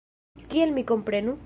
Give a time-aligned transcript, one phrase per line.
[0.53, 1.39] Kiel mi komprenu?